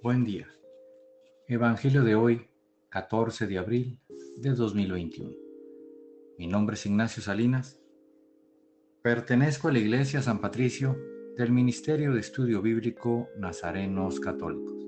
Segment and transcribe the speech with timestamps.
[0.00, 0.46] Buen día.
[1.48, 2.46] Evangelio de hoy,
[2.88, 4.00] 14 de abril
[4.36, 5.32] de 2021.
[6.38, 7.80] Mi nombre es Ignacio Salinas.
[9.02, 10.96] Pertenezco a la Iglesia San Patricio
[11.36, 14.86] del Ministerio de Estudio Bíblico Nazarenos Católicos.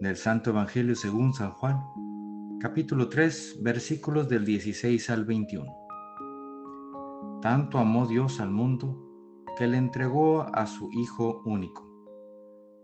[0.00, 1.82] Del Santo Evangelio según San Juan,
[2.60, 5.66] capítulo 3, versículos del 16 al 21.
[7.42, 9.06] Tanto amó Dios al mundo
[9.58, 11.89] que le entregó a su Hijo único,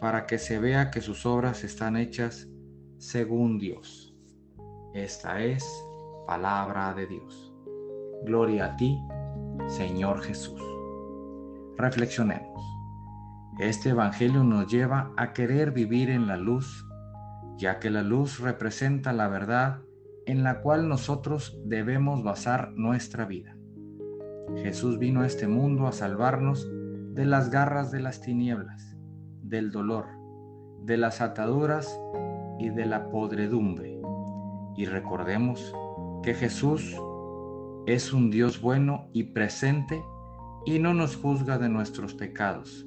[0.00, 2.48] para que se vea que sus obras están hechas
[2.98, 4.14] según Dios.
[4.94, 5.64] Esta es
[6.26, 7.52] palabra de Dios.
[8.24, 8.98] Gloria a ti,
[9.66, 10.60] Señor Jesús.
[11.76, 12.64] Reflexionemos.
[13.58, 16.86] Este Evangelio nos lleva a querer vivir en la luz,
[17.56, 19.80] ya que la luz representa la verdad
[20.26, 23.56] en la cual nosotros debemos basar nuestra vida.
[24.62, 26.68] Jesús vino a este mundo a salvarnos
[27.14, 28.97] de las garras de las tinieblas
[29.48, 30.06] del dolor,
[30.84, 31.98] de las ataduras
[32.58, 34.00] y de la podredumbre.
[34.76, 35.74] Y recordemos
[36.22, 36.96] que Jesús
[37.86, 40.02] es un Dios bueno y presente
[40.66, 42.86] y no nos juzga de nuestros pecados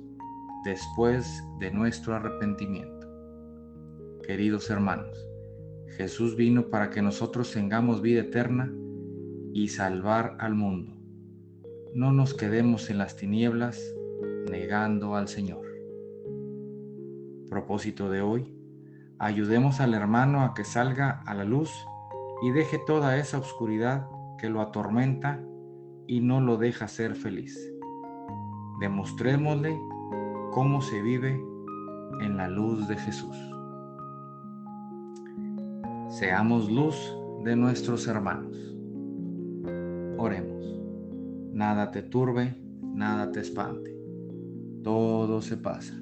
[0.63, 3.07] después de nuestro arrepentimiento.
[4.23, 5.17] Queridos hermanos,
[5.97, 8.71] Jesús vino para que nosotros tengamos vida eterna
[9.53, 10.95] y salvar al mundo.
[11.93, 13.81] No nos quedemos en las tinieblas
[14.49, 15.70] negando al Señor
[17.51, 18.55] propósito de hoy,
[19.19, 21.69] ayudemos al hermano a que salga a la luz
[22.41, 24.07] y deje toda esa oscuridad
[24.37, 25.43] que lo atormenta
[26.07, 27.59] y no lo deja ser feliz.
[28.79, 29.77] Demostrémosle
[30.53, 31.31] cómo se vive
[32.21, 33.35] en la luz de Jesús.
[36.07, 36.95] Seamos luz
[37.43, 38.55] de nuestros hermanos.
[40.17, 40.79] Oremos.
[41.51, 43.93] Nada te turbe, nada te espante.
[44.83, 46.01] Todo se pasa.